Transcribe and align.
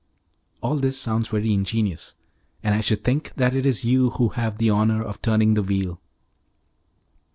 "All 0.61 0.77
this 0.77 0.99
sounds 0.99 1.27
very 1.27 1.53
ingenious, 1.53 2.15
and 2.63 2.73
I 2.73 2.81
should 2.81 3.03
think 3.03 3.33
that 3.35 3.53
it 3.53 3.67
is 3.67 3.85
you 3.85 4.09
who 4.17 4.29
have 4.29 4.57
the 4.57 4.71
honour 4.71 5.03
of 5.03 5.21
turning 5.21 5.53
the 5.53 5.61
wheel." 5.61 6.01